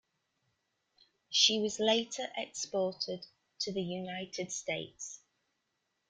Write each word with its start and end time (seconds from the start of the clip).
She 1.29 1.59
was 1.59 1.79
later 1.79 2.27
exported 2.35 3.27
to 3.59 3.71
the 3.71 3.83
United 3.83 4.51
States. 4.51 5.19